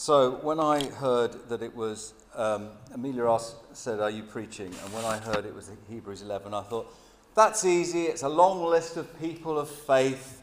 So 0.00 0.30
when 0.36 0.58
I 0.58 0.82
heard 0.82 1.50
that 1.50 1.62
it 1.62 1.76
was, 1.76 2.14
um, 2.34 2.70
Amelia 2.94 3.26
asked, 3.26 3.56
said, 3.74 4.00
Are 4.00 4.08
you 4.08 4.22
preaching? 4.22 4.68
And 4.82 4.94
when 4.94 5.04
I 5.04 5.18
heard 5.18 5.44
it 5.44 5.54
was 5.54 5.70
Hebrews 5.90 6.22
11, 6.22 6.54
I 6.54 6.62
thought, 6.62 6.90
That's 7.34 7.66
easy. 7.66 8.04
It's 8.04 8.22
a 8.22 8.28
long 8.30 8.64
list 8.64 8.96
of 8.96 9.20
people 9.20 9.58
of 9.58 9.68
faith. 9.68 10.40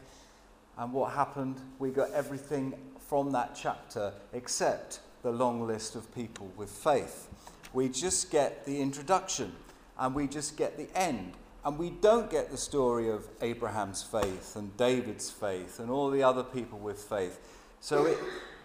And 0.76 0.92
what 0.92 1.12
happened? 1.12 1.56
We 1.80 1.90
got 1.90 2.12
everything 2.12 2.72
from 3.08 3.32
that 3.32 3.58
chapter 3.60 4.12
except 4.32 5.00
the 5.24 5.32
long 5.32 5.66
list 5.66 5.96
of 5.96 6.14
people 6.14 6.52
with 6.56 6.70
faith. 6.70 7.26
We 7.72 7.88
just 7.88 8.30
get 8.30 8.64
the 8.64 8.80
introduction 8.80 9.50
and 9.98 10.14
we 10.14 10.28
just 10.28 10.56
get 10.56 10.76
the 10.76 10.86
end. 10.96 11.32
And 11.64 11.76
we 11.76 11.90
don't 11.90 12.30
get 12.30 12.52
the 12.52 12.56
story 12.56 13.10
of 13.10 13.26
Abraham's 13.42 14.04
faith 14.04 14.54
and 14.54 14.76
David's 14.76 15.30
faith 15.30 15.80
and 15.80 15.90
all 15.90 16.10
the 16.10 16.22
other 16.22 16.44
people 16.44 16.78
with 16.78 17.02
faith. 17.02 17.40
So 17.80 18.06
it 18.06 18.18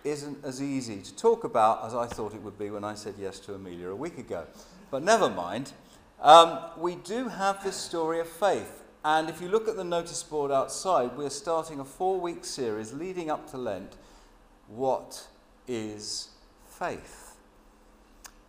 isn't 0.03 0.43
as 0.43 0.61
easy 0.61 1.01
to 1.01 1.15
talk 1.15 1.43
about 1.43 1.85
as 1.85 1.95
I 1.95 2.07
thought 2.07 2.33
it 2.33 2.41
would 2.41 2.57
be 2.57 2.69
when 2.69 2.83
I 2.83 2.95
said 2.95 3.15
yes 3.19 3.39
to 3.41 3.53
Amelia 3.53 3.89
a 3.89 3.95
week 3.95 4.17
ago. 4.17 4.45
But 4.91 5.03
never 5.03 5.29
mind. 5.29 5.73
Um, 6.21 6.59
we 6.77 6.95
do 6.95 7.27
have 7.27 7.63
this 7.63 7.75
story 7.75 8.19
of 8.19 8.27
faith. 8.27 8.83
And 9.05 9.29
if 9.29 9.41
you 9.41 9.49
look 9.49 9.67
at 9.67 9.75
the 9.75 9.83
notice 9.83 10.23
board 10.23 10.51
outside, 10.51 11.17
we're 11.17 11.29
starting 11.29 11.79
a 11.79 11.85
four 11.85 12.19
week 12.19 12.45
series 12.45 12.93
leading 12.93 13.29
up 13.29 13.49
to 13.51 13.57
Lent. 13.57 13.97
What 14.67 15.27
is 15.67 16.29
faith? 16.65 17.35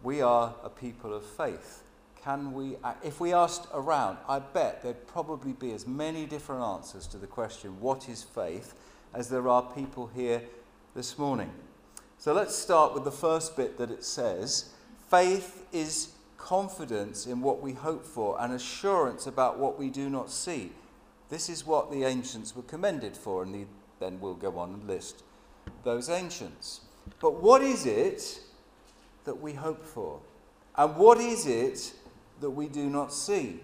We 0.02 0.20
are 0.20 0.54
a 0.62 0.68
people 0.68 1.14
of 1.14 1.24
faith. 1.24 1.82
Can 2.22 2.52
we, 2.52 2.76
if 3.02 3.20
we 3.20 3.32
asked 3.32 3.66
around, 3.74 4.18
I 4.28 4.38
bet 4.38 4.82
there'd 4.82 5.06
probably 5.06 5.52
be 5.52 5.72
as 5.72 5.86
many 5.86 6.24
different 6.24 6.62
answers 6.62 7.06
to 7.08 7.18
the 7.18 7.26
question, 7.26 7.80
what 7.80 8.08
is 8.08 8.22
faith, 8.22 8.74
as 9.12 9.28
there 9.28 9.48
are 9.48 9.62
people 9.62 10.06
here 10.14 10.42
this 10.94 11.18
morning. 11.18 11.50
So 12.18 12.32
let's 12.32 12.54
start 12.54 12.94
with 12.94 13.02
the 13.02 13.10
first 13.10 13.56
bit 13.56 13.78
that 13.78 13.90
it 13.90 14.04
says 14.04 14.70
faith 15.10 15.66
is 15.72 16.12
confidence 16.38 17.26
in 17.26 17.40
what 17.40 17.60
we 17.60 17.72
hope 17.72 18.04
for 18.04 18.40
and 18.40 18.52
assurance 18.52 19.26
about 19.26 19.58
what 19.58 19.76
we 19.76 19.90
do 19.90 20.08
not 20.08 20.30
see. 20.30 20.70
This 21.30 21.48
is 21.48 21.66
what 21.66 21.90
the 21.90 22.04
ancients 22.04 22.54
were 22.54 22.62
commended 22.62 23.16
for, 23.16 23.42
and 23.42 23.66
then 23.98 24.20
we'll 24.20 24.34
go 24.34 24.56
on 24.56 24.74
and 24.74 24.86
list 24.86 25.24
those 25.82 26.08
ancients. 26.08 26.82
But 27.20 27.42
what 27.42 27.60
is 27.60 27.86
it 27.86 28.40
that 29.24 29.40
we 29.40 29.52
hope 29.52 29.84
for? 29.84 30.20
And 30.76 30.96
what 30.96 31.18
is 31.18 31.46
it 31.46 31.92
that 32.40 32.50
we 32.50 32.68
do 32.68 32.88
not 32.88 33.12
see? 33.12 33.58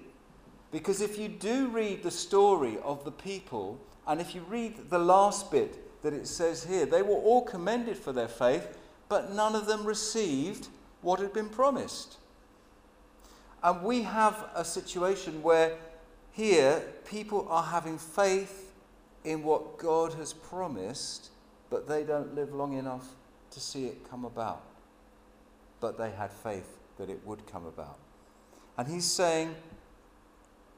Because 0.73 1.01
if 1.01 1.17
you 1.17 1.29
do 1.29 1.69
read 1.69 2.03
the 2.03 2.11
story 2.11 2.79
of 2.83 3.05
the 3.05 3.13
people, 3.13 3.79
and 4.07 4.21
if 4.21 4.35
you 4.35 4.41
read 4.49 4.91
the 4.91 4.99
last 4.99 5.53
bit 5.53 5.90
that 6.03 6.13
it 6.13 6.27
says 6.27 6.65
here. 6.65 6.87
They 6.87 7.03
were 7.03 7.15
all 7.15 7.43
commended 7.43 7.97
for 7.97 8.13
their 8.13 8.29
faith, 8.29 8.79
but 9.09 9.33
none 9.33 9.55
of 9.55 9.67
them 9.67 9.85
received 9.85 10.69
what 11.03 11.21
had 11.21 11.33
been 11.33 11.49
promised. 11.49 12.17
And 13.63 13.83
we 13.83 14.03
have 14.03 14.49
a 14.55 14.65
situation 14.65 15.43
where 15.43 15.77
here 16.33 16.83
people 17.09 17.47
are 17.51 17.63
having 17.63 17.99
faith 17.99 18.73
in 19.25 19.43
what 19.43 19.79
God 19.79 20.15
has 20.15 20.33
promised, 20.33 21.31
but 21.69 21.87
they 21.87 22.05
don't 22.05 22.35
live 22.35 22.55
long 22.55 22.79
enough 22.79 23.07
to 23.51 23.61
see 23.61 23.87
it 23.87 24.09
come 24.09 24.25
about. 24.25 24.63
But 25.81 25.99
they 25.99 26.11
had 26.11 26.33
faith 26.33 26.79
that 26.97 27.11
it 27.11 27.21
would 27.27 27.47
come 27.47 27.67
about. 27.67 27.99
And 28.79 28.89
he's 28.89 29.05
saying, 29.05 29.55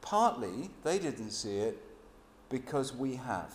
partly 0.01 0.69
they 0.83 0.99
didn't 0.99 1.31
see 1.31 1.57
it 1.57 1.81
because 2.49 2.93
we 2.93 3.15
have 3.15 3.53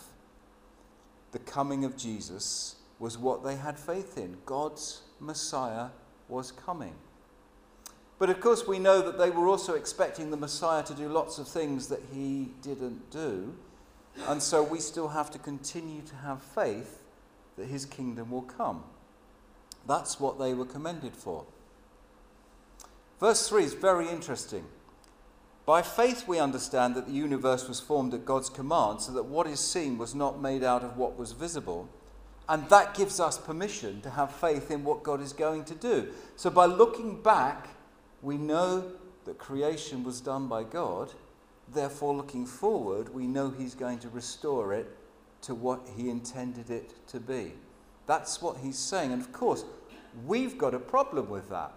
the 1.33 1.39
coming 1.41 1.84
of 1.84 1.97
Jesus 1.97 2.77
was 2.98 3.19
what 3.19 3.45
they 3.45 3.57
had 3.57 3.79
faith 3.79 4.19
in. 4.19 4.37
God's 4.47 5.03
Messiah 5.21 5.89
was 6.29 6.53
coming. 6.53 6.95
But 8.19 8.31
of 8.31 8.41
course, 8.41 8.67
we 8.67 8.79
know 8.79 9.01
that 9.03 9.19
they 9.19 9.31
were 9.31 9.47
also 9.47 9.75
expecting 9.75 10.31
the 10.31 10.37
Messiah 10.37 10.83
to 10.84 10.95
do 10.95 11.09
lots 11.09 11.39
of 11.39 11.47
things 11.47 11.88
that 11.88 12.03
he 12.12 12.49
didn't 12.62 13.11
do. 13.11 13.55
And 14.27 14.43
so 14.43 14.62
we 14.62 14.81
still 14.81 15.09
have 15.09 15.31
to 15.31 15.38
continue 15.38 16.03
to 16.03 16.17
have 16.17 16.43
faith 16.43 17.03
that 17.56 17.67
his 17.67 17.84
kingdom 17.84 18.31
will 18.31 18.43
come. 18.43 18.83
That's 19.87 20.19
what 20.19 20.38
they 20.38 20.55
were 20.55 20.67
commended 20.67 21.15
for. 21.15 21.44
Verse 23.21 23.49
3 23.49 23.65
is 23.65 23.75
very 23.75 24.09
interesting. 24.09 24.65
By 25.69 25.83
faith, 25.83 26.27
we 26.27 26.39
understand 26.39 26.95
that 26.95 27.05
the 27.05 27.12
universe 27.12 27.69
was 27.69 27.79
formed 27.79 28.15
at 28.15 28.25
God's 28.25 28.49
command, 28.49 29.03
so 29.03 29.12
that 29.12 29.27
what 29.27 29.47
is 29.47 29.61
seen 29.61 29.99
was 29.99 30.15
not 30.15 30.41
made 30.41 30.65
out 30.65 30.83
of 30.83 30.97
what 30.97 31.19
was 31.19 31.33
visible. 31.33 31.91
And 32.49 32.67
that 32.71 32.95
gives 32.95 33.21
us 33.21 33.37
permission 33.37 34.01
to 34.01 34.09
have 34.09 34.34
faith 34.34 34.71
in 34.71 34.83
what 34.83 35.03
God 35.03 35.21
is 35.21 35.34
going 35.34 35.67
to 35.67 35.75
do. 35.75 36.09
So, 36.37 36.49
by 36.49 36.65
looking 36.65 37.21
back, 37.21 37.69
we 38.23 38.39
know 38.39 38.93
that 39.27 39.37
creation 39.37 40.05
was 40.05 40.23
done 40.23 40.49
by 40.49 40.65
God. 40.65 41.12
Therefore, 41.71 42.17
looking 42.17 42.47
forward, 42.47 43.15
we 43.15 43.27
know 43.27 43.50
He's 43.50 43.75
going 43.75 43.99
to 43.99 44.09
restore 44.09 44.73
it 44.73 44.97
to 45.43 45.55
what 45.55 45.87
He 45.95 46.09
intended 46.09 46.71
it 46.71 46.95
to 47.09 47.21
be. 47.21 47.53
That's 48.06 48.41
what 48.41 48.56
He's 48.56 48.79
saying. 48.79 49.12
And 49.12 49.21
of 49.21 49.33
course, 49.33 49.67
we've 50.25 50.56
got 50.56 50.73
a 50.73 50.79
problem 50.79 51.29
with 51.29 51.50
that. 51.50 51.75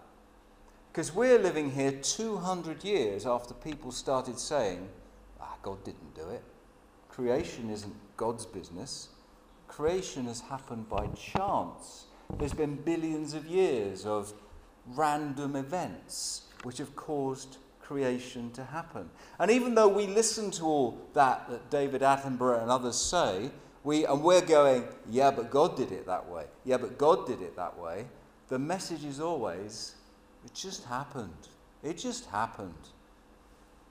Because 0.91 1.15
we're 1.15 1.39
living 1.39 1.71
here 1.71 1.93
200 1.93 2.83
years 2.83 3.25
after 3.25 3.53
people 3.53 3.91
started 3.91 4.37
saying, 4.37 4.89
ah, 5.39 5.55
God 5.63 5.81
didn't 5.85 6.13
do 6.13 6.27
it. 6.29 6.43
Creation 7.07 7.69
isn't 7.69 7.95
God's 8.17 8.45
business. 8.45 9.07
Creation 9.69 10.25
has 10.25 10.41
happened 10.41 10.89
by 10.89 11.07
chance. 11.07 12.07
There's 12.37 12.53
been 12.53 12.75
billions 12.75 13.33
of 13.33 13.45
years 13.47 14.05
of 14.05 14.33
random 14.85 15.55
events 15.55 16.43
which 16.63 16.77
have 16.79 16.93
caused 16.97 17.57
creation 17.79 18.51
to 18.51 18.63
happen. 18.65 19.09
And 19.39 19.49
even 19.49 19.75
though 19.75 19.87
we 19.87 20.07
listen 20.07 20.51
to 20.51 20.65
all 20.65 21.01
that 21.13 21.49
that 21.49 21.69
David 21.69 22.01
Attenborough 22.01 22.61
and 22.61 22.69
others 22.69 22.97
say, 22.97 23.49
we, 23.85 24.05
and 24.05 24.21
we're 24.21 24.45
going, 24.45 24.83
yeah, 25.09 25.31
but 25.31 25.49
God 25.49 25.77
did 25.77 25.93
it 25.93 26.05
that 26.05 26.27
way. 26.29 26.45
Yeah, 26.65 26.77
but 26.77 26.97
God 26.97 27.27
did 27.27 27.41
it 27.41 27.55
that 27.55 27.77
way. 27.79 28.07
The 28.49 28.59
message 28.59 29.05
is 29.05 29.21
always, 29.21 29.95
it 30.45 30.53
just 30.53 30.85
happened. 30.85 31.47
It 31.83 31.97
just 31.97 32.25
happened. 32.27 32.89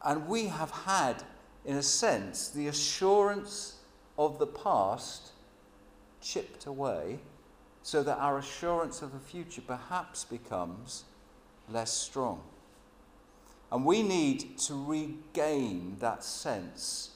And 0.05 0.28
we 0.28 0.47
have 0.47 0.71
had, 0.71 1.22
in 1.65 1.77
a 1.77 1.83
sense, 1.83 2.49
the 2.49 2.69
assurance 2.69 3.77
of 4.19 4.38
the 4.38 4.47
past 4.47 5.33
chipped 6.21 6.66
away 6.66 7.19
so 7.83 8.03
that 8.03 8.19
our 8.19 8.38
assurance 8.38 9.03
of 9.03 9.12
the 9.12 9.19
future 9.19 9.62
perhaps 9.62 10.25
becomes 10.25 11.05
less 11.69 11.93
strong. 11.93 12.43
And 13.72 13.84
we 13.84 14.03
need 14.03 14.59
to 14.59 14.75
regain 14.75 15.97
that 16.00 16.25
sense 16.25 17.11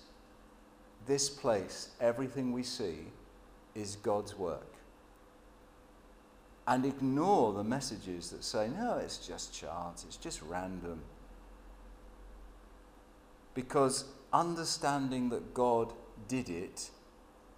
this 1.06 1.28
place, 1.28 1.90
everything 2.00 2.52
we 2.52 2.62
see, 2.62 2.98
is 3.74 3.96
God's 3.96 4.38
work 4.38 4.73
and 6.66 6.86
ignore 6.86 7.52
the 7.52 7.64
messages 7.64 8.30
that 8.30 8.42
say, 8.42 8.68
no, 8.68 8.96
it's 8.96 9.18
just 9.18 9.54
chance, 9.54 10.04
it's 10.06 10.16
just 10.16 10.40
random. 10.42 11.00
Because 13.52 14.06
understanding 14.32 15.28
that 15.28 15.54
God 15.54 15.92
did 16.26 16.48
it 16.48 16.90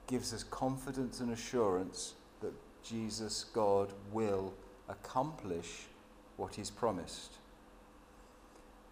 gives 0.07 0.33
us 0.35 0.43
confidence 0.43 1.21
and 1.21 1.33
assurance 1.33 2.15
that 2.41 2.53
Jesus, 2.83 3.45
God, 3.53 3.93
will 4.13 4.53
accomplish 4.89 5.85
what 6.37 6.57
he's 6.57 6.71
promised. 6.71 7.35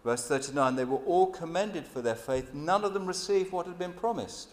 Verse 0.03 0.27
39 0.27 0.75
they 0.75 0.85
were 0.85 0.97
all 0.97 1.27
commended 1.27 1.87
for 1.87 2.01
their 2.01 2.15
faith, 2.15 2.53
none 2.53 2.83
of 2.83 2.93
them 2.93 3.05
received 3.05 3.51
what 3.51 3.67
had 3.67 3.77
been 3.77 3.93
promised. 3.93 4.49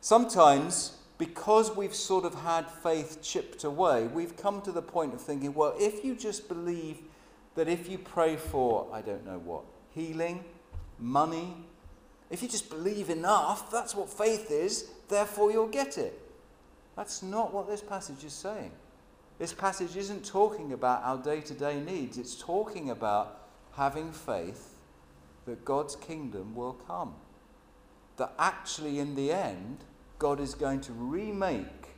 Sometimes 0.00 0.97
because 1.18 1.76
we've 1.76 1.94
sort 1.94 2.24
of 2.24 2.34
had 2.42 2.70
faith 2.70 3.20
chipped 3.22 3.64
away, 3.64 4.06
we've 4.06 4.36
come 4.36 4.62
to 4.62 4.72
the 4.72 4.82
point 4.82 5.12
of 5.12 5.20
thinking, 5.20 5.52
well, 5.52 5.74
if 5.76 6.04
you 6.04 6.14
just 6.14 6.48
believe 6.48 6.98
that 7.56 7.68
if 7.68 7.88
you 7.88 7.98
pray 7.98 8.36
for, 8.36 8.86
I 8.92 9.02
don't 9.02 9.26
know 9.26 9.40
what, 9.40 9.64
healing, 9.90 10.44
money, 10.98 11.56
if 12.30 12.40
you 12.40 12.48
just 12.48 12.70
believe 12.70 13.10
enough, 13.10 13.70
that's 13.70 13.96
what 13.96 14.08
faith 14.08 14.50
is, 14.50 14.90
therefore 15.08 15.50
you'll 15.50 15.66
get 15.66 15.98
it. 15.98 16.20
That's 16.94 17.22
not 17.22 17.52
what 17.52 17.68
this 17.68 17.80
passage 17.80 18.22
is 18.24 18.32
saying. 18.32 18.70
This 19.38 19.52
passage 19.52 19.96
isn't 19.96 20.24
talking 20.24 20.72
about 20.72 21.02
our 21.02 21.16
day 21.16 21.40
to 21.42 21.54
day 21.54 21.80
needs, 21.80 22.16
it's 22.16 22.36
talking 22.36 22.90
about 22.90 23.40
having 23.72 24.12
faith 24.12 24.74
that 25.46 25.64
God's 25.64 25.96
kingdom 25.96 26.54
will 26.54 26.74
come. 26.86 27.14
That 28.18 28.34
actually, 28.38 28.98
in 28.98 29.14
the 29.14 29.32
end, 29.32 29.78
God 30.18 30.40
is 30.40 30.54
going 30.54 30.80
to 30.82 30.92
remake 30.92 31.88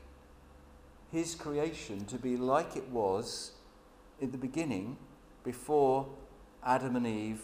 his 1.11 1.35
creation 1.35 2.05
to 2.07 2.17
be 2.17 2.37
like 2.37 2.77
it 2.77 2.89
was 2.89 3.53
in 4.21 4.31
the 4.31 4.39
beginning 4.39 4.99
before 5.43 6.07
Adam 6.63 6.97
and 6.97 7.07
Eve 7.07 7.41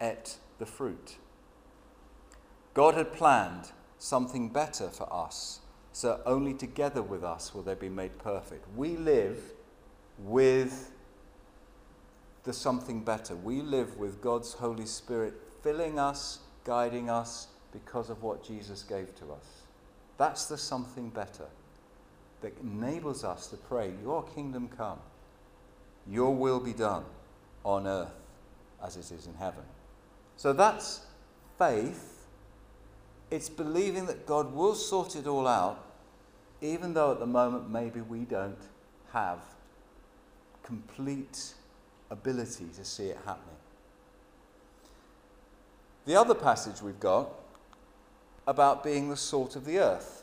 ate 0.00 0.36
the 0.58 0.66
fruit. 0.66 1.16
God 2.74 2.94
had 2.94 3.12
planned 3.12 3.72
something 3.98 4.48
better 4.48 4.88
for 4.88 5.12
us, 5.12 5.60
So 5.92 6.22
only 6.24 6.54
together 6.54 7.02
with 7.02 7.22
us 7.22 7.54
will 7.54 7.62
they 7.62 7.74
be 7.74 7.90
made 7.90 8.18
perfect. 8.18 8.66
We 8.74 8.96
live 8.96 9.38
with 10.18 10.90
the 12.44 12.52
something 12.52 13.04
better. 13.04 13.36
We 13.36 13.60
live 13.60 13.98
with 13.98 14.22
God's 14.22 14.54
Holy 14.54 14.86
Spirit 14.86 15.34
filling 15.62 15.98
us, 15.98 16.38
guiding 16.64 17.10
us 17.10 17.48
because 17.72 18.10
of 18.10 18.22
what 18.22 18.44
Jesus 18.44 18.82
gave 18.82 19.14
to 19.16 19.32
us. 19.32 19.62
That's 20.18 20.46
the 20.46 20.58
something 20.58 21.08
better 21.10 21.46
that 22.42 22.56
enables 22.62 23.24
us 23.24 23.46
to 23.48 23.56
pray, 23.56 23.92
Your 24.02 24.22
kingdom 24.22 24.68
come, 24.76 24.98
Your 26.06 26.34
will 26.34 26.60
be 26.60 26.72
done 26.72 27.04
on 27.64 27.86
earth 27.86 28.12
as 28.84 28.96
it 28.96 29.10
is 29.10 29.26
in 29.26 29.34
heaven. 29.34 29.64
So 30.36 30.52
that's 30.52 31.06
faith. 31.58 32.26
It's 33.30 33.48
believing 33.48 34.06
that 34.06 34.26
God 34.26 34.52
will 34.52 34.74
sort 34.74 35.16
it 35.16 35.26
all 35.26 35.46
out, 35.46 35.84
even 36.60 36.92
though 36.94 37.12
at 37.12 37.20
the 37.20 37.26
moment 37.26 37.70
maybe 37.70 38.00
we 38.00 38.20
don't 38.20 38.58
have 39.12 39.38
complete 40.62 41.54
ability 42.10 42.66
to 42.76 42.84
see 42.84 43.06
it 43.06 43.18
happening. 43.24 43.56
The 46.04 46.16
other 46.16 46.34
passage 46.34 46.82
we've 46.82 47.00
got 47.00 47.30
about 48.46 48.82
being 48.82 49.08
the 49.08 49.16
salt 49.16 49.56
of 49.56 49.64
the 49.64 49.78
earth 49.78 50.22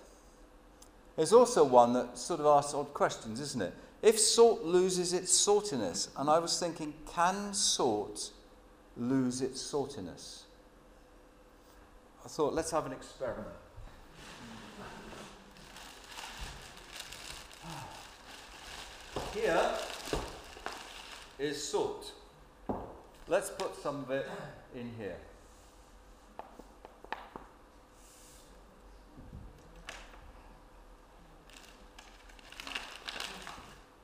There's 1.20 1.34
also 1.34 1.66
one 1.66 1.92
that 1.94 2.18
sort 2.18 2.40
of 2.40 2.46
asks 2.46 2.74
odd 2.74 2.94
questions, 2.94 3.42
isn't 3.42 3.62
it? 3.62 3.74
If 4.02 4.18
salt 4.18 4.64
loses 4.64 5.12
its 5.12 5.34
saltiness, 5.34 6.08
and 6.16 6.30
I 6.30 6.40
was 6.40 6.58
thinking, 6.58 6.94
can 7.14 7.54
salt 7.54 8.32
lose 8.96 9.42
its 9.42 9.62
saltiness? 9.62 10.44
I 12.24 12.30
thought, 12.30 12.54
let's 12.54 12.72
have 12.72 12.86
an 12.86 12.94
experiment. 12.94 13.50
Here 19.34 19.72
is 21.38 21.62
salt. 21.62 22.14
Let's 23.28 23.50
put 23.50 23.76
some 23.76 24.04
of 24.04 24.12
it 24.12 24.26
in 24.74 24.90
here. 24.98 25.18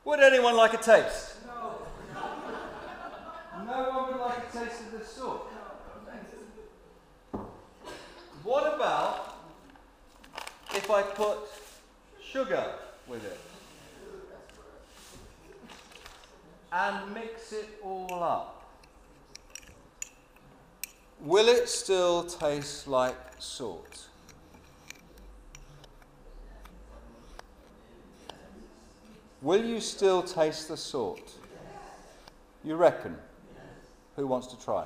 Would 0.05 0.19
anyone 0.19 0.55
like 0.55 0.75
a 0.75 0.77
taste? 0.77 1.37
No. 1.47 1.79
No 3.65 3.89
one 3.89 4.13
would 4.13 4.21
like 4.21 4.37
a 4.37 4.57
taste 4.57 4.81
of 4.81 4.91
this 4.99 5.11
salt. 5.11 5.51
What 8.43 8.75
about 8.75 9.37
if 10.75 10.91
I 10.91 11.01
put 11.01 11.39
sugar 12.23 12.65
with 13.07 13.25
it? 13.25 13.39
And 16.71 17.11
mix 17.15 17.53
it 17.53 17.79
all 17.83 18.21
up. 18.21 18.69
Will 21.21 21.47
it 21.47 21.67
still 21.67 22.25
taste 22.25 22.87
like 22.87 23.17
salt? 23.39 24.09
Will 29.45 29.63
you 29.63 29.79
still 29.79 30.23
taste 30.23 30.69
the 30.69 30.75
salt? 30.75 31.33
You 32.63 32.75
reckon? 32.75 33.15
Who 34.15 34.25
wants 34.25 34.47
to 34.47 34.59
try? 34.59 34.85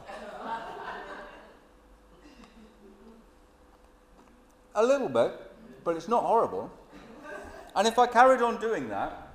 A 4.75 4.83
little 4.83 5.07
bit, 5.07 5.31
but 5.85 5.95
it's 5.95 6.09
not 6.09 6.23
horrible. 6.23 6.69
And 7.73 7.87
if 7.87 7.97
I 7.97 8.05
carried 8.05 8.41
on 8.41 8.59
doing 8.59 8.89
that, 8.89 9.29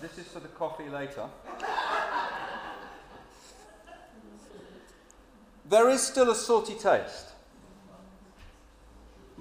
this 0.00 0.16
is 0.16 0.26
for 0.28 0.40
the 0.40 0.48
coffee 0.48 0.88
later. 0.88 1.28
There 5.68 5.90
is 5.90 6.00
still 6.00 6.30
a 6.30 6.34
salty 6.34 6.72
taste 6.72 7.29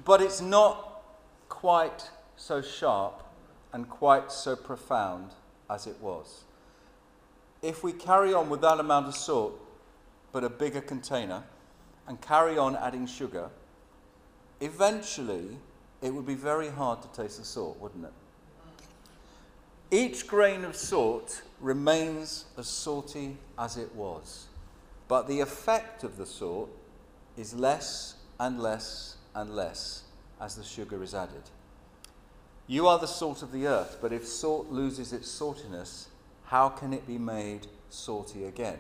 but 0.10 0.24
it's 0.24 0.42
not 0.42 1.04
quite 1.50 2.10
so 2.36 2.64
sharp 2.64 3.22
and 3.74 3.88
quite 3.88 4.32
so 4.32 4.56
profound 4.56 5.36
as 5.70 5.86
it 5.86 6.02
was. 6.02 6.46
If 7.62 7.84
we 7.84 7.92
carry 7.92 8.34
on 8.34 8.50
with 8.50 8.62
that 8.62 8.80
amount 8.80 9.06
of 9.06 9.14
salt, 9.14 9.54
but 10.32 10.44
a 10.44 10.50
bigger 10.50 10.82
container, 10.82 11.44
and 12.08 12.20
carry 12.22 12.58
on 12.58 12.76
adding 12.76 13.06
sugar, 13.06 13.52
eventually 14.62 15.60
it 16.02 16.12
would 16.12 16.26
be 16.26 16.34
very 16.34 16.70
hard 16.70 17.04
to 17.04 17.08
taste 17.10 17.38
the 17.38 17.46
salt, 17.46 17.80
wouldn't 17.80 18.06
it? 18.06 18.14
Each 19.92 20.26
grain 20.26 20.66
of 20.66 20.76
salt 20.76 21.44
remains 21.62 22.46
as 22.58 22.68
salty 22.68 23.38
as 23.60 23.78
it 23.78 23.94
was, 23.94 24.48
but 25.08 25.28
the 25.28 25.40
effect 25.40 26.04
of 26.04 26.18
the 26.18 26.26
salt 26.26 26.72
is 27.38 27.54
less 27.54 28.16
and 28.40 28.60
less 28.60 29.18
and 29.36 29.56
less 29.56 30.04
as 30.40 30.56
the 30.56 30.64
sugar 30.64 31.02
is 31.04 31.14
added. 31.14 31.44
You 32.68 32.88
are 32.88 33.00
the 33.00 33.08
salt 33.08 33.42
of 33.42 33.52
the 33.52 33.66
earth, 33.66 33.98
but 34.02 34.14
if 34.14 34.28
salt 34.28 34.70
loses 34.70 35.12
its 35.12 35.28
saltiness, 35.28 36.08
how 36.46 36.70
can 36.70 36.94
it 36.94 37.08
be 37.08 37.18
made 37.18 37.68
salty 37.90 38.44
again? 38.46 38.78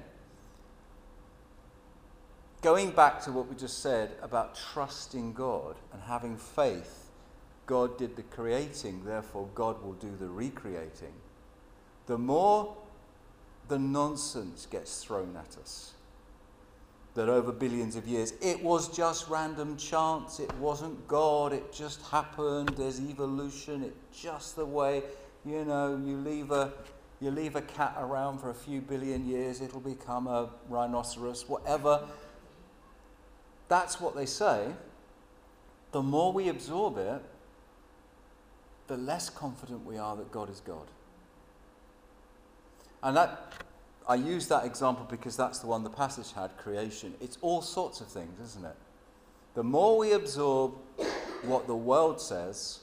Going 2.61 2.91
back 2.91 3.21
to 3.23 3.31
what 3.31 3.47
we 3.47 3.55
just 3.55 3.81
said 3.81 4.11
about 4.21 4.55
trusting 4.73 5.33
God 5.33 5.75
and 5.93 6.01
having 6.03 6.35
faith, 6.35 7.09
God 7.65 7.97
did 7.97 8.15
the 8.15 8.23
creating, 8.23 9.05
therefore, 9.05 9.47
God 9.55 9.81
will 9.83 9.93
do 9.93 10.13
the 10.19 10.27
recreating. 10.27 11.13
The 12.07 12.17
more 12.17 12.75
the 13.69 13.79
nonsense 13.79 14.65
gets 14.65 15.03
thrown 15.03 15.37
at 15.37 15.57
us, 15.61 15.93
that 17.19 17.27
over 17.27 17.51
billions 17.51 17.97
of 17.97 18.07
years 18.07 18.33
it 18.41 18.63
was 18.63 18.87
just 18.95 19.27
random 19.27 19.75
chance, 19.75 20.39
it 20.39 20.53
wasn't 20.55 21.05
God, 21.05 21.51
it 21.51 21.73
just 21.73 22.01
happened, 22.03 22.69
there's 22.77 23.01
evolution, 23.01 23.83
it's 23.83 24.21
just 24.21 24.55
the 24.55 24.65
way, 24.65 25.03
you 25.45 25.65
know, 25.65 26.01
you 26.01 26.15
leave 26.15 26.51
a 26.51 26.71
you 27.19 27.29
leave 27.29 27.57
a 27.57 27.61
cat 27.61 27.93
around 27.99 28.39
for 28.39 28.49
a 28.49 28.53
few 28.53 28.79
billion 28.79 29.27
years, 29.27 29.59
it'll 29.59 29.81
become 29.81 30.27
a 30.27 30.49
rhinoceros, 30.69 31.49
whatever. 31.49 32.07
That's 33.67 33.99
what 33.99 34.15
they 34.15 34.25
say. 34.25 34.67
The 35.91 36.01
more 36.01 36.31
we 36.31 36.47
absorb 36.47 36.97
it, 36.97 37.21
the 38.87 38.95
less 38.95 39.29
confident 39.29 39.85
we 39.85 39.97
are 39.97 40.15
that 40.15 40.31
God 40.31 40.49
is 40.49 40.61
God. 40.61 40.87
And 43.03 43.17
that 43.17 43.53
I 44.09 44.15
use 44.15 44.47
that 44.47 44.65
example 44.65 45.05
because 45.07 45.37
that's 45.37 45.59
the 45.59 45.67
one 45.67 45.83
the 45.83 45.89
passage 45.91 46.31
had 46.33 46.57
creation. 46.57 47.13
It's 47.21 47.37
all 47.41 47.61
sorts 47.61 48.01
of 48.01 48.07
things, 48.07 48.39
isn't 48.41 48.65
it? 48.65 48.75
The 49.53 49.63
more 49.63 49.99
we 49.99 50.13
absorb 50.13 50.73
what 51.43 51.67
the 51.67 51.75
world 51.75 52.19
says, 52.19 52.79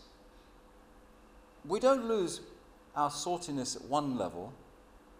we 1.66 1.80
don't 1.80 2.06
lose 2.06 2.42
our 2.94 3.10
saltiness 3.10 3.74
at 3.74 3.84
one 3.86 4.16
level, 4.16 4.52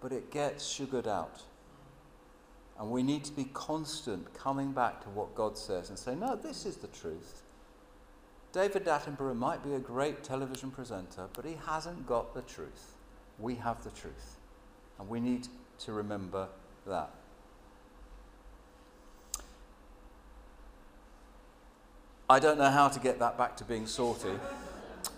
but 0.00 0.12
it 0.12 0.30
gets 0.30 0.64
sugared 0.64 1.08
out. 1.08 1.42
And 2.78 2.90
we 2.90 3.02
need 3.02 3.24
to 3.24 3.32
be 3.32 3.48
constant 3.52 4.32
coming 4.32 4.70
back 4.70 5.02
to 5.02 5.08
what 5.08 5.34
God 5.34 5.58
says 5.58 5.88
and 5.88 5.98
say, 5.98 6.14
no, 6.14 6.36
this 6.36 6.66
is 6.66 6.76
the 6.76 6.88
truth. 6.88 7.42
David 8.52 8.84
Attenborough 8.84 9.36
might 9.36 9.64
be 9.64 9.74
a 9.74 9.80
great 9.80 10.22
television 10.22 10.70
presenter, 10.70 11.26
but 11.32 11.44
he 11.44 11.56
hasn't 11.66 12.06
got 12.06 12.32
the 12.32 12.42
truth. 12.42 12.92
We 13.40 13.56
have 13.56 13.82
the 13.82 13.90
truth. 13.90 14.36
And 15.00 15.08
we 15.08 15.20
need 15.20 15.48
to 15.80 15.92
remember 15.92 16.48
that. 16.86 17.10
I 22.28 22.40
don't 22.40 22.58
know 22.58 22.70
how 22.70 22.88
to 22.88 22.98
get 22.98 23.18
that 23.20 23.38
back 23.38 23.56
to 23.58 23.64
being 23.64 23.86
salty. 23.86 24.32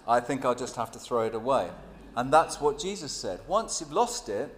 I 0.06 0.20
think 0.20 0.44
I'll 0.44 0.54
just 0.54 0.76
have 0.76 0.90
to 0.92 0.98
throw 0.98 1.22
it 1.22 1.34
away. 1.34 1.70
And 2.16 2.32
that's 2.32 2.60
what 2.60 2.78
Jesus 2.78 3.12
said. 3.12 3.40
Once 3.46 3.80
you've 3.80 3.92
lost 3.92 4.28
it, 4.28 4.54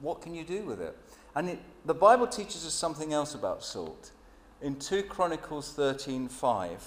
what 0.00 0.22
can 0.22 0.34
you 0.34 0.44
do 0.44 0.62
with 0.62 0.80
it? 0.80 0.96
And 1.34 1.50
it, 1.50 1.58
the 1.84 1.94
Bible 1.94 2.26
teaches 2.26 2.66
us 2.66 2.74
something 2.74 3.12
else 3.12 3.34
about 3.34 3.62
salt. 3.62 4.10
In 4.60 4.76
2 4.76 5.04
Chronicles 5.04 5.72
13:5, 5.76 6.78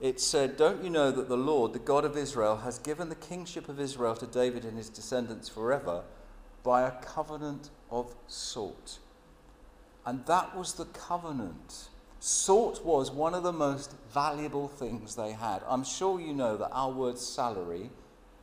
it 0.00 0.20
said, 0.20 0.56
Don't 0.56 0.84
you 0.84 0.90
know 0.90 1.10
that 1.10 1.28
the 1.28 1.36
Lord, 1.36 1.72
the 1.72 1.78
God 1.78 2.04
of 2.04 2.16
Israel, 2.16 2.58
has 2.58 2.78
given 2.78 3.08
the 3.08 3.14
kingship 3.14 3.68
of 3.68 3.80
Israel 3.80 4.14
to 4.16 4.26
David 4.26 4.64
and 4.64 4.76
his 4.76 4.88
descendants 4.88 5.48
forever 5.48 6.02
by 6.62 6.82
a 6.82 6.92
covenant 7.02 7.70
of 7.90 8.14
salt? 8.26 8.98
And 10.06 10.24
that 10.26 10.56
was 10.56 10.74
the 10.74 10.86
covenant. 10.86 11.88
Salt 12.20 12.84
was 12.84 13.10
one 13.10 13.34
of 13.34 13.42
the 13.42 13.52
most 13.52 13.94
valuable 14.12 14.68
things 14.68 15.14
they 15.14 15.32
had. 15.32 15.62
I'm 15.68 15.84
sure 15.84 16.20
you 16.20 16.32
know 16.32 16.56
that 16.56 16.70
our 16.72 16.90
word 16.90 17.18
salary 17.18 17.90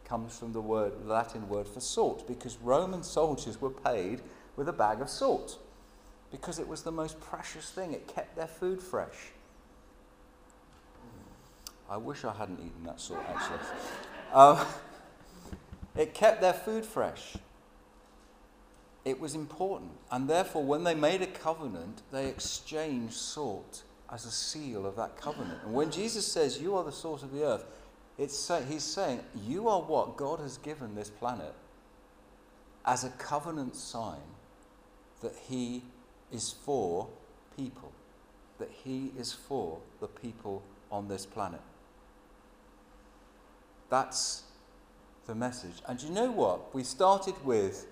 comes 0.06 0.38
from 0.38 0.54
the 0.54 0.62
word 0.62 0.94
Latin 1.06 1.50
word 1.50 1.68
for 1.68 1.80
salt 1.80 2.28
because 2.28 2.58
Roman 2.62 3.04
soldiers 3.04 3.60
were 3.60 3.72
paid 3.72 4.22
with 4.56 4.70
a 4.70 4.74
bag 4.74 5.02
of 5.02 5.10
salt 5.10 5.58
Because 6.32 6.60
it 6.60 6.68
was 6.68 6.84
the 6.84 6.92
most 6.92 7.20
precious 7.20 7.70
thing. 7.70 7.94
It 7.94 8.08
kept 8.08 8.36
their 8.36 8.48
food 8.48 8.82
fresh. 8.82 9.32
I 11.90 11.98
wish 11.98 12.24
I 12.24 12.34
hadn't 12.34 12.60
eaten 12.60 12.84
that 12.86 13.00
salt, 13.00 13.22
actually. 13.28 13.60
Uh, 14.34 14.66
it 15.96 16.14
kept 16.14 16.42
their 16.42 16.54
food 16.54 16.86
fresh. 16.86 17.38
It 19.04 19.20
was 19.20 19.36
important. 19.36 19.92
And 20.12 20.28
therefore, 20.28 20.64
when 20.64 20.84
they 20.84 20.96
made 20.96 21.22
a 21.22 21.28
covenant, 21.28 22.02
they 22.12 22.28
exchanged 22.28 23.14
salt 23.14 23.84
as 24.12 24.26
a 24.26 24.32
seal 24.32 24.86
of 24.86 24.96
that 24.96 25.16
covenant. 25.16 25.60
And 25.64 25.74
when 25.74 25.92
Jesus 25.92 26.26
says, 26.26 26.60
You 26.60 26.76
are 26.76 26.84
the 26.84 26.92
salt 26.92 27.22
of 27.22 27.32
the 27.32 27.44
earth, 27.44 27.66
it's 28.18 28.38
say, 28.38 28.64
he's 28.68 28.84
saying, 28.84 29.20
You 29.46 29.68
are 29.68 29.82
what 29.82 30.18
God 30.18 30.40
has 30.40 30.58
given 30.58 30.96
this 30.96 31.10
planet 31.10 31.54
as 32.86 33.04
a 33.04 33.10
covenant 33.10 33.76
sign 33.76 34.22
that 35.22 35.36
he 35.48 35.84
is 36.32 36.52
for 36.52 37.08
people, 37.56 37.92
that 38.60 38.70
he 38.84 39.12
is 39.18 39.34
for 39.34 39.80
the 40.00 40.08
people 40.08 40.64
on 40.92 41.08
this 41.08 41.26
planet. 41.26 41.62
That's 43.90 44.44
the 45.28 45.36
message. 45.36 45.82
And 45.88 46.02
you 46.02 46.10
know 46.10 46.32
what? 46.32 46.74
We 46.74 46.84
started 46.84 47.36
with 47.44 47.88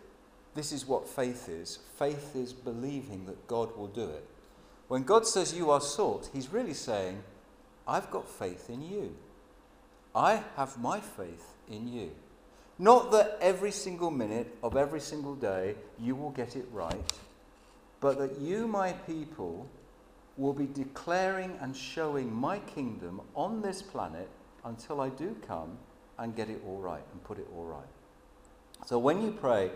this 0.56 0.72
is 0.72 0.88
what 0.88 1.08
faith 1.08 1.50
is 1.50 1.80
faith 1.98 2.36
is 2.36 2.54
believing 2.54 3.26
that 3.26 3.48
God 3.48 3.76
will 3.76 3.88
do 3.88 4.04
it. 4.04 4.26
When 4.88 5.04
God 5.04 5.26
says 5.26 5.54
you 5.54 5.72
are 5.72 5.82
sought, 5.82 6.30
He's 6.34 6.52
really 6.52 6.74
saying, 6.74 7.24
I've 7.88 8.12
got 8.12 8.28
faith 8.28 8.70
in 8.70 8.82
you. 8.82 9.16
I 10.16 10.44
have 10.56 10.80
my 10.80 11.00
faith 11.00 11.56
in 11.70 11.88
you. 11.88 12.12
Not 12.78 13.12
that 13.12 13.38
every 13.42 13.72
single 13.72 14.12
minute 14.12 14.56
of 14.64 14.76
every 14.76 15.00
single 15.00 15.36
day 15.36 15.76
you 16.00 16.16
will 16.16 16.32
get 16.32 16.56
it 16.56 16.66
right, 16.72 17.14
but 18.00 18.18
that 18.18 18.40
you, 18.40 18.68
my 18.68 18.94
people, 18.94 19.68
will 20.38 20.54
be 20.54 20.68
declaring 20.68 21.58
and 21.62 21.76
showing 21.76 22.34
my 22.34 22.60
kingdom 22.60 23.22
on 23.36 23.62
this 23.62 23.82
planet 23.82 24.30
until 24.66 25.02
I 25.02 25.10
do 25.10 25.36
come 25.46 25.78
and 26.18 26.36
get 26.36 26.50
it 26.50 26.62
all 26.66 26.80
right 26.80 27.04
and 27.12 27.24
put 27.24 27.38
it 27.38 27.48
all 27.56 27.66
right. 27.66 27.84
So 28.86 29.00
when 29.00 29.22
you 29.22 29.32
pray, 29.32 29.72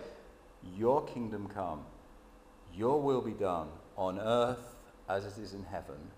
Your 0.75 1.05
kingdom 1.05 1.47
come, 1.53 1.81
Your 2.75 3.01
will 3.01 3.21
be 3.21 3.31
done 3.31 3.67
on 3.95 4.19
earth 4.19 4.75
as 5.09 5.25
it 5.25 5.41
is 5.41 5.53
in 5.53 5.63
heaven, 5.63 6.11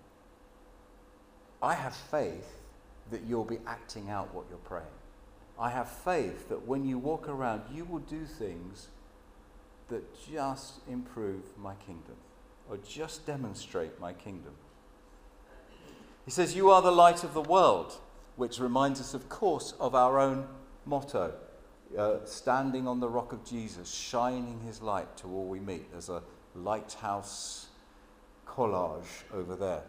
I 1.62 1.74
have 1.74 1.94
faith 1.94 2.62
that 3.10 3.22
you'll 3.22 3.44
be 3.44 3.58
acting 3.66 4.08
out 4.08 4.34
what 4.34 4.46
you're 4.48 4.58
praying. 4.58 4.86
I 5.58 5.70
have 5.70 5.90
faith 5.90 6.48
that 6.48 6.66
when 6.66 6.86
you 6.86 6.98
walk 6.98 7.28
around, 7.28 7.62
you 7.72 7.84
will 7.84 7.98
do 7.98 8.24
things 8.24 8.88
that 9.88 10.02
just 10.32 10.80
improve 10.88 11.42
my 11.58 11.74
kingdom 11.74 12.16
or 12.68 12.78
just 12.78 13.26
demonstrate 13.26 14.00
my 14.00 14.12
kingdom. 14.12 14.54
He 16.24 16.30
says, 16.30 16.54
You 16.54 16.70
are 16.70 16.80
the 16.80 16.92
light 16.92 17.24
of 17.24 17.34
the 17.34 17.42
world, 17.42 17.98
which 18.40 18.58
reminds 18.58 19.02
us, 19.02 19.12
of 19.12 19.28
course, 19.28 19.74
of 19.78 19.94
our 19.94 20.18
own 20.18 20.46
motto 20.86 21.34
uh, 21.98 22.16
standing 22.24 22.88
on 22.88 22.98
the 22.98 23.06
rock 23.06 23.34
of 23.34 23.44
Jesus, 23.44 23.92
shining 23.92 24.58
his 24.60 24.80
light 24.80 25.14
to 25.18 25.26
all 25.26 25.44
we 25.44 25.60
meet. 25.60 25.90
There's 25.92 26.08
a 26.08 26.22
lighthouse 26.54 27.66
collage 28.46 29.24
over 29.34 29.56
there, 29.56 29.82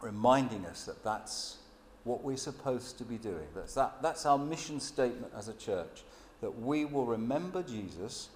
reminding 0.00 0.66
us 0.66 0.84
that 0.84 1.02
that's 1.02 1.56
what 2.04 2.22
we're 2.22 2.36
supposed 2.36 2.96
to 2.98 3.04
be 3.04 3.16
doing. 3.16 3.48
That's, 3.56 3.74
that, 3.74 4.02
that's 4.02 4.24
our 4.24 4.38
mission 4.38 4.78
statement 4.78 5.32
as 5.36 5.48
a 5.48 5.54
church 5.54 6.04
that 6.40 6.60
we 6.60 6.84
will 6.84 7.06
remember 7.06 7.64
Jesus, 7.64 8.28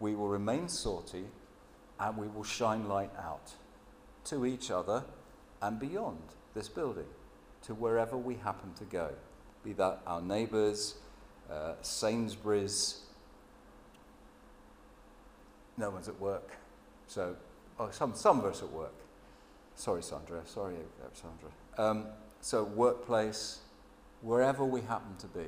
we 0.00 0.16
will 0.16 0.26
remain 0.26 0.68
salty, 0.68 1.26
and 2.00 2.16
we 2.16 2.26
will 2.26 2.42
shine 2.42 2.88
light 2.88 3.12
out 3.16 3.52
to 4.24 4.44
each 4.44 4.72
other 4.72 5.04
and 5.62 5.78
beyond 5.78 6.18
this 6.56 6.68
building, 6.68 7.06
to 7.66 7.74
wherever 7.74 8.16
we 8.16 8.34
happen 8.36 8.72
to 8.74 8.84
go, 8.84 9.10
be 9.64 9.72
that 9.74 10.00
our 10.06 10.20
neighbours, 10.20 10.94
uh, 11.50 11.72
Sainsbury's. 11.82 13.00
No 15.76 15.90
one's 15.90 16.08
at 16.08 16.20
work, 16.20 16.52
so 17.08 17.36
oh, 17.80 17.90
some, 17.90 18.14
some 18.14 18.38
of 18.38 18.44
us 18.44 18.62
at 18.62 18.70
work. 18.70 18.94
Sorry, 19.76 20.02
Sandra. 20.02 20.42
Sorry, 20.44 20.76
Sandra. 21.12 21.50
Um, 21.78 22.06
so, 22.40 22.62
workplace, 22.62 23.60
wherever 24.22 24.64
we 24.64 24.82
happen 24.82 25.16
to 25.18 25.26
be, 25.26 25.46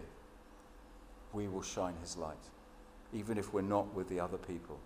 we 1.32 1.46
will 1.46 1.62
shine 1.62 1.94
his 2.00 2.16
light, 2.16 2.34
even 3.12 3.38
if 3.38 3.52
we're 3.52 3.60
not 3.62 3.94
with 3.94 4.08
the 4.08 4.18
other 4.18 4.38
people. 4.38 4.80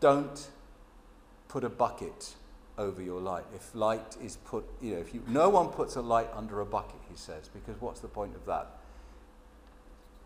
Don't 0.00 0.48
put 1.48 1.64
a 1.64 1.70
bucket 1.70 2.34
over 2.78 3.02
your 3.02 3.20
light. 3.20 3.44
If 3.54 3.74
light 3.74 4.16
is 4.22 4.36
put, 4.36 4.64
you 4.80 4.94
know, 4.94 5.00
if 5.00 5.12
you, 5.12 5.22
no 5.26 5.48
one 5.48 5.68
puts 5.68 5.96
a 5.96 6.00
light 6.00 6.28
under 6.34 6.60
a 6.60 6.64
bucket, 6.64 7.00
he 7.10 7.16
says, 7.16 7.48
because 7.48 7.80
what's 7.80 8.00
the 8.00 8.08
point 8.08 8.34
of 8.34 8.46
that? 8.46 8.78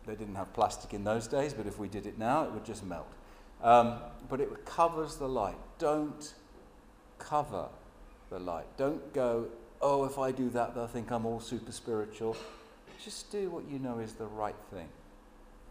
They 0.06 0.14
didn't 0.14 0.34
have 0.34 0.52
plastic 0.52 0.94
in 0.94 1.04
those 1.04 1.26
days, 1.26 1.54
but 1.54 1.66
if 1.66 1.78
we 1.78 1.88
did 1.88 2.06
it 2.06 2.18
now, 2.18 2.44
it 2.44 2.52
would 2.52 2.64
just 2.64 2.84
melt. 2.84 3.08
Um, 3.62 3.98
but 4.28 4.40
it 4.40 4.64
covers 4.64 5.16
the 5.16 5.28
light. 5.28 5.56
Don't 5.78 6.34
cover 7.18 7.68
the 8.30 8.38
light. 8.38 8.66
Don't 8.76 9.12
go, 9.14 9.46
oh, 9.80 10.04
if 10.04 10.18
I 10.18 10.32
do 10.32 10.50
that, 10.50 10.74
they'll 10.74 10.86
think 10.86 11.10
I'm 11.10 11.24
all 11.24 11.40
super 11.40 11.72
spiritual. 11.72 12.36
Just 13.02 13.30
do 13.32 13.50
what 13.50 13.68
you 13.68 13.78
know 13.78 13.98
is 13.98 14.14
the 14.14 14.26
right 14.26 14.56
thing, 14.72 14.88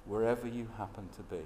wherever 0.05 0.47
you 0.47 0.67
happen 0.77 1.09
to 1.17 1.23
be. 1.23 1.41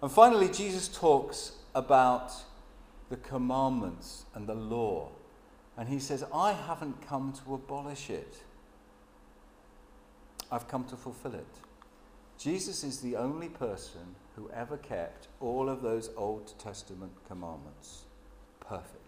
And 0.00 0.10
finally, 0.10 0.48
Jesus 0.48 0.88
talks 0.88 1.52
about 1.74 2.32
the 3.10 3.16
commandments 3.16 4.24
and 4.34 4.46
the 4.46 4.54
law. 4.54 5.10
And 5.76 5.88
he 5.88 5.98
says, 5.98 6.24
I 6.34 6.52
haven't 6.52 7.06
come 7.06 7.32
to 7.44 7.54
abolish 7.54 8.10
it, 8.10 8.38
I've 10.50 10.68
come 10.68 10.84
to 10.84 10.96
fulfill 10.96 11.34
it. 11.34 11.46
Jesus 12.38 12.84
is 12.84 13.00
the 13.00 13.16
only 13.16 13.48
person 13.48 14.14
who 14.36 14.48
ever 14.54 14.76
kept 14.76 15.26
all 15.40 15.68
of 15.68 15.82
those 15.82 16.10
Old 16.16 16.56
Testament 16.58 17.12
commandments 17.26 18.04
perfectly. 18.60 18.98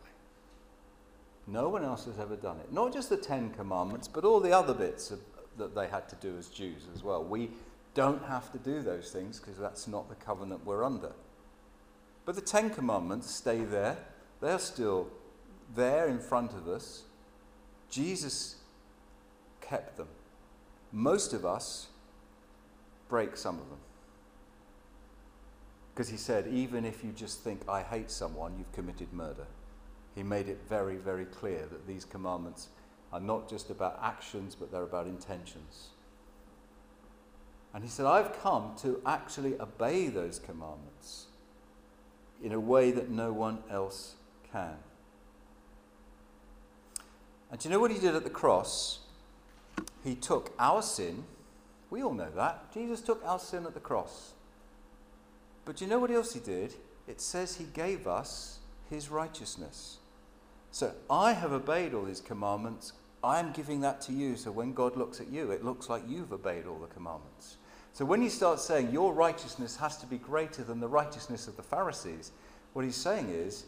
No 1.47 1.69
one 1.69 1.85
else 1.85 2.05
has 2.05 2.19
ever 2.19 2.37
done 2.37 2.59
it. 2.59 2.73
Not 2.73 2.93
just 2.93 3.09
the 3.09 3.17
Ten 3.17 3.51
Commandments, 3.51 4.09
but 4.09 4.25
all 4.25 4.41
the 4.41 4.53
other 4.53 4.75
bits 4.75 5.11
of, 5.11 5.21
that 5.59 5.75
they 5.75 5.89
had 5.89 6.09
to 6.09 6.17
do 6.17 6.37
as 6.37 6.49
Jews 6.49 6.83
as 6.95 7.03
well. 7.03 7.25
We 7.25 7.51
don't 7.95 8.25
have 8.25 8.53
to 8.53 8.59
do 8.59 8.83
those 8.83 9.11
things 9.11 9.41
because 9.41 9.59
that's 9.59 9.89
not 9.89 10.09
the 10.09 10.15
covenant 10.17 10.65
we're 10.65 10.85
under. 10.85 11.13
But 12.25 12.35
the 12.35 12.41
Ten 12.41 12.71
Commandments 12.71 13.31
stay 13.31 13.65
there, 13.65 13.97
they're 14.41 14.59
still 14.59 15.09
there 15.75 16.07
in 16.09 16.19
front 16.19 16.53
of 16.53 16.69
us. 16.69 17.03
Jesus 17.91 18.57
kept 19.61 19.97
them. 19.97 20.09
Most 20.93 21.33
of 21.33 21.45
us 21.45 21.89
break 23.09 23.37
some 23.37 23.59
of 23.59 23.69
them. 23.69 23.79
Because 25.95 26.09
he 26.09 26.17
said, 26.17 26.47
even 26.49 26.85
if 26.85 27.05
you 27.05 27.13
just 27.13 27.41
think, 27.41 27.63
I 27.69 27.83
hate 27.83 28.11
someone, 28.11 28.55
you've 28.57 28.73
committed 28.73 29.13
murder. 29.13 29.47
He 30.15 30.23
made 30.23 30.49
it 30.49 30.61
very, 30.69 30.97
very 30.97 31.25
clear 31.25 31.67
that 31.71 31.87
these 31.87 32.05
commandments 32.05 32.69
are 33.13 33.21
not 33.21 33.49
just 33.49 33.71
about 33.71 33.99
actions, 34.03 34.55
but 34.55 34.71
they're 34.71 34.83
about 34.83 35.07
intentions. 35.07 35.89
And 37.75 37.85
he 37.85 37.91
said, 37.91 38.07
I've 38.07 38.41
come 38.41 38.73
to 38.83 39.01
actually 39.05 39.61
obey 39.61 40.09
those 40.09 40.39
commandments 40.39 41.27
in 42.43 42.53
a 42.53 42.61
way 42.61 42.91
that 42.91 43.11
no 43.11 43.33
one 43.33 43.59
else 43.71 44.15
can. 44.53 44.77
And 47.51 47.61
do 47.61 47.69
you 47.69 47.75
know 47.75 47.81
what 47.81 47.91
he 47.91 47.99
did 47.99 48.15
at 48.15 48.25
the 48.25 48.31
cross? 48.31 49.01
He 50.05 50.15
took 50.15 50.53
our 50.59 50.83
sin 50.83 51.25
we 51.91 52.03
all 52.03 52.15
know 52.15 52.31
that. 52.37 52.73
Jesus 52.73 53.01
took 53.01 53.23
our 53.27 53.39
sin 53.39 53.67
at 53.67 53.75
the 53.75 53.81
cross. 53.81 54.33
But 55.65 55.77
do 55.77 55.85
you 55.85 55.91
know 55.91 55.99
what 55.99 56.11
else 56.11 56.33
he 56.33 56.41
did? 56.41 56.75
It 57.09 57.21
says 57.21 57.57
he 57.57 57.65
gave 57.65 58.07
us 58.07 58.61
his 58.89 59.11
righteousness. 59.11 59.99
So 60.71 60.93
I 61.11 61.33
have 61.33 61.53
obeyed 61.53 61.93
all 61.93 62.05
his 62.05 62.21
commandments. 62.21 62.93
I 63.23 63.41
am 63.41 63.53
giving 63.53 63.81
that 63.81 64.01
to 64.03 64.13
you. 64.13 64.37
So 64.37 64.53
when 64.53 64.73
God 64.73 64.97
looks 64.97 65.21
at 65.21 65.29
you, 65.29 65.51
it 65.51 65.65
looks 65.65 65.89
like 65.89 66.03
you've 66.07 66.33
obeyed 66.33 66.67
all 66.67 66.79
the 66.79 66.87
commandments. 66.87 67.57
So 67.93 68.05
when 68.05 68.23
you 68.23 68.31
start 68.31 68.61
saying 68.61 68.91
your 68.93 69.13
righteousness 69.13 69.77
has 69.77 69.97
to 69.99 70.07
be 70.07 70.19
greater 70.19 70.63
than 70.63 70.81
the 70.81 70.89
righteousness 70.89 71.49
of 71.49 71.57
the 71.57 71.63
Pharisees, 71.63 72.33
what 72.73 72.85
he's 72.85 72.97
saying 72.97 73.29
is, 73.31 73.65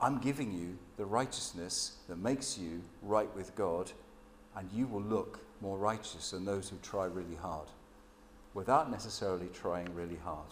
I'm 0.00 0.18
giving 0.18 0.52
you 0.52 0.78
the 0.96 1.04
righteousness 1.04 1.96
that 2.08 2.18
makes 2.18 2.58
you 2.58 2.82
right 3.02 3.34
with 3.34 3.54
God, 3.54 3.92
and 4.56 4.68
you 4.72 4.86
will 4.86 5.02
look 5.02 5.40
more 5.60 5.78
righteous 5.78 6.30
than 6.30 6.44
those 6.44 6.68
who 6.68 6.76
try 6.82 7.06
really 7.06 7.36
hard 7.36 7.68
without 8.54 8.90
necessarily 8.90 9.48
trying 9.52 9.94
really 9.94 10.18
hard. 10.24 10.48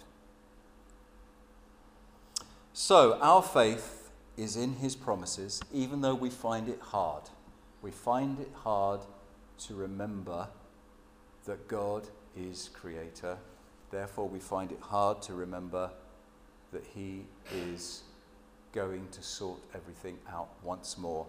So, 2.72 3.18
our 3.20 3.42
faith 3.42 4.10
is 4.36 4.56
in 4.56 4.74
his 4.74 4.96
promises, 4.96 5.62
even 5.72 6.00
though 6.00 6.14
we 6.14 6.28
find 6.28 6.68
it 6.68 6.80
hard. 6.80 7.22
We 7.82 7.90
find 7.90 8.40
it 8.40 8.50
hard 8.62 9.00
to 9.60 9.74
remember 9.74 10.48
that 11.46 11.68
God 11.68 12.08
is 12.36 12.70
creator, 12.72 13.36
Therefore, 13.94 14.28
we 14.28 14.40
find 14.40 14.72
it 14.72 14.80
hard 14.80 15.22
to 15.22 15.34
remember 15.34 15.88
that 16.72 16.84
He 16.96 17.26
is 17.54 18.02
going 18.72 19.06
to 19.12 19.22
sort 19.22 19.60
everything 19.72 20.18
out 20.28 20.48
once 20.64 20.98
more 20.98 21.26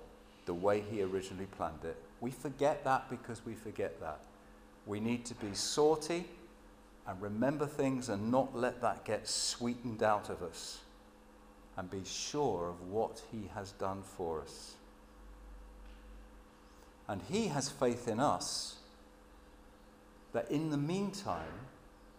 the 0.48 0.54
way 0.56 0.82
He 0.82 1.04
originally 1.04 1.46
planned 1.46 1.84
it. 1.84 1.96
We 2.22 2.32
forget 2.32 2.84
that 2.84 3.08
because 3.12 3.46
we 3.46 3.54
forget 3.54 4.00
that. 4.02 4.20
We 4.88 5.00
need 5.00 5.26
to 5.26 5.36
be 5.36 5.54
sorty 5.54 6.26
and 7.08 7.22
remember 7.22 7.68
things 7.68 8.10
and 8.10 8.32
not 8.32 8.56
let 8.56 8.82
that 8.82 9.06
get 9.06 9.28
sweetened 9.28 10.02
out 10.02 10.30
of 10.32 10.42
us 10.42 10.80
and 11.78 11.88
be 11.88 12.02
sure 12.04 12.70
of 12.70 12.90
what 12.90 13.22
He 13.32 13.48
has 13.54 13.74
done 13.74 14.02
for 14.02 14.42
us. 14.42 14.74
And 17.08 17.22
He 17.30 17.46
has 17.50 17.70
faith 17.70 18.08
in 18.08 18.20
us 18.20 18.78
that 20.36 20.52
in 20.52 20.70
the 20.70 20.78
meantime, 20.78 21.48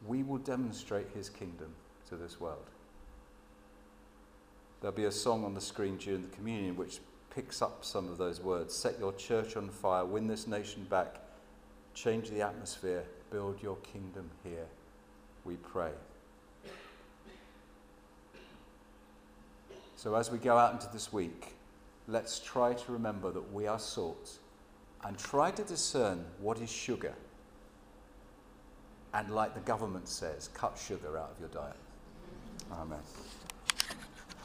we 0.07 0.23
will 0.23 0.39
demonstrate 0.39 1.07
His 1.15 1.29
kingdom 1.29 1.75
to 2.09 2.17
this 2.17 2.41
world. 2.41 2.65
There'll 4.81 4.97
be 4.97 5.05
a 5.05 5.13
song 5.13 5.45
on 5.45 5.53
the 5.53 5.61
screen 5.61 5.99
during 5.99 6.23
the 6.23 6.35
communion 6.35 6.77
which 6.77 7.01
picks 7.29 7.61
up 7.61 7.85
some 7.85 8.09
of 8.09 8.17
those 8.17 8.41
words. 8.41 8.75
Set 8.75 8.99
your 8.99 9.13
church 9.13 9.55
on 9.55 9.69
fire, 9.69 10.07
win 10.07 10.29
this 10.29 10.47
nation 10.47 10.87
back, 10.89 11.17
change 11.93 12.31
the 12.31 12.41
atmosphere, 12.41 13.05
build 13.31 13.63
your 13.63 13.77
kingdom 13.93 14.31
here, 14.43 14.67
we 15.45 15.57
pray. 15.57 15.93
So 19.97 20.15
as 20.15 20.31
we 20.31 20.39
go 20.39 20.57
out 20.57 20.73
into 20.73 20.89
this 20.91 21.13
week, 21.13 21.53
let's 22.09 22.41
try 22.41 22.73
to 22.73 22.93
remember 22.93 23.31
that 23.31 23.53
we 23.53 23.67
are 23.67 23.79
salt 23.79 24.39
and 25.05 25.19
try 25.19 25.51
to 25.51 25.63
discern 25.65 26.25
what 26.41 26.59
is 26.63 26.71
sugar. 26.71 27.13
And 29.17 29.31
like 29.31 29.55
the 29.55 29.61
government 29.61 30.09
says, 30.09 30.51
cut 30.53 30.79
sugar 30.79 31.17
out 31.17 31.31
of 31.31 31.41
your 31.41 31.49
diet. 31.49 31.77
Amen. 32.71 32.99